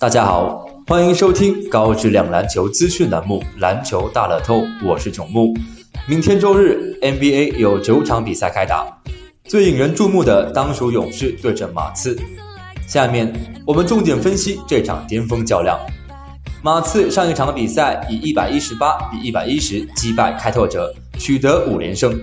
[0.00, 5.52] 大家好，欢迎收听高质量篮球资讯栏目《篮球大乐透》，我是囧木。
[6.08, 8.86] 明天周日 NBA 有九场比赛开打，
[9.44, 12.18] 最引人注目的当属勇士对阵马刺。
[12.86, 13.30] 下面
[13.66, 15.78] 我们重点分析这场巅峰较量。
[16.62, 22.18] 马刺上一场比赛以一百一十八比一百一十击败开拓者，取得五连胜。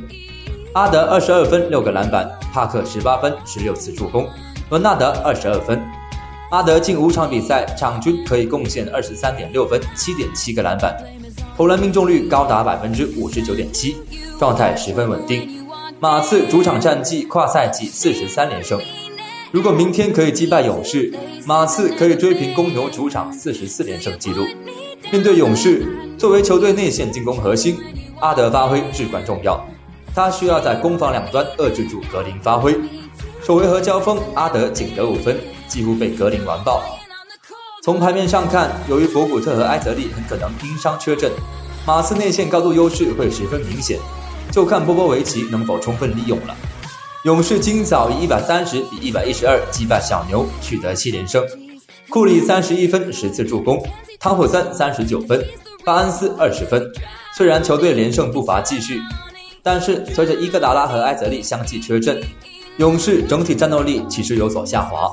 [0.73, 4.28] 阿德二十二分六个篮板，帕克十八分十六次助攻，
[4.71, 5.79] 伦纳德二十二分。
[6.50, 10.96] 阿德近五场比赛场均可以贡献二十三点六分、七点七个篮板，
[11.57, 13.97] 投篮命中率高达百分之五十九点七，
[14.39, 15.68] 状态十分稳定。
[16.00, 18.79] 马刺主场战绩跨赛季四十三连胜，
[19.52, 21.14] 如果明天可以击败勇士，
[21.46, 24.46] 马刺可以追平公牛主场四十四连胜纪录。
[25.11, 25.86] 面对勇士，
[26.18, 27.77] 作为球队内线进攻核心，
[28.21, 29.61] 阿德发挥至关重要，
[30.16, 32.73] 他需要在攻防两端遏制住格林发挥。
[33.47, 35.39] 首回合交锋，阿德仅得五分。
[35.69, 36.83] 几乎被格林完爆。
[37.81, 41.31] 从牌面上看，由于博古特和埃泽利很可能因伤缺阵，
[41.86, 43.97] 马刺内线高度优势会十分明显，
[44.52, 46.53] 就看波波维奇能否充分利用了。
[47.23, 51.41] 勇士今早以一百三十比一百一十二击败小牛，取得七连胜。
[52.09, 53.81] 库里三十一分十次助攻，
[54.19, 55.41] 汤普森三十九分，
[55.86, 56.86] 巴恩斯二十分。
[57.38, 58.99] 虽然球队连胜步伐继续，
[59.64, 62.21] 但是随着伊戈达拉和埃泽利相继缺阵，
[62.78, 65.11] 勇士整体战斗力其实有所下滑。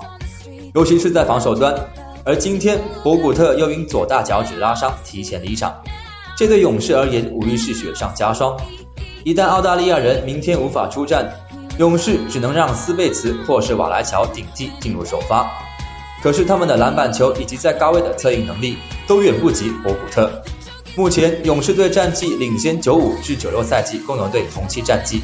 [0.74, 1.74] 尤其是在防守端，
[2.24, 5.74] 而今天博古特又因左大脚趾拉伤提前离场，
[6.36, 8.54] 这对勇士而言无疑是雪上加霜。
[9.24, 11.32] 一旦澳大利亚人明天无法出战，
[11.78, 15.50] 勇士只能让斯贝茨或是瓦莱乔顶替进入首发。
[16.22, 18.76] 可是他们的篮板球以及在高位的策应能力
[19.06, 20.30] 都远不及博古特。
[20.96, 25.22] 目前勇士队战绩领先九五至九六赛季公牛队同期战绩，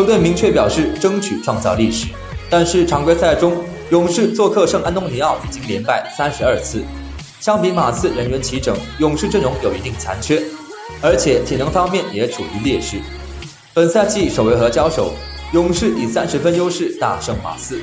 [0.00, 2.06] 球队明确表示争取创造历史，
[2.48, 3.52] 但是常规赛中。
[3.90, 6.82] 勇士做客圣安东尼奥已经连败三十二次，
[7.38, 10.42] 相比马刺人员齐整，勇士阵容有一定残缺，
[11.02, 12.96] 而且体能方面也处于劣势。
[13.74, 15.12] 本赛季首回合交手，
[15.52, 17.78] 勇士以三十分优势大胜马刺，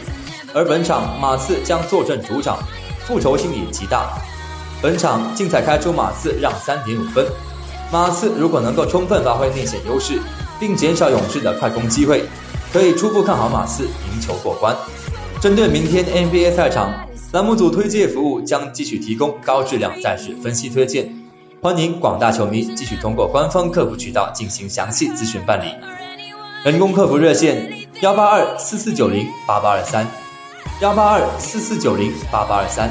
[0.55, 2.57] 而本场马刺将坐镇主场，
[3.05, 4.17] 复仇心也极大。
[4.81, 7.27] 本场竞彩开出马刺让三点五分，
[7.91, 10.19] 马刺如果能够充分发挥内线优势，
[10.59, 12.23] 并减少勇士的快攻机会，
[12.71, 14.75] 可以初步看好马刺赢球过关。
[15.39, 16.91] 针对明天 NBA 赛场，
[17.31, 21.13] 栏目组推介服务将继续提供高质量赛事分析推荐，
[21.61, 25.71] 欢迎广大球迷继续通过官方客服渠道进行详细咨询办理。
[26.63, 30.07] 人工客服热线：幺八二四四九零八八二三，
[30.81, 32.89] 幺八二四四九零八八二三。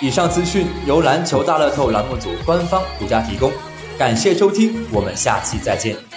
[0.00, 3.50] 以上资讯由篮球大乐透栏目组官方独家提供，
[3.96, 6.15] 感谢收听，我们下期再见。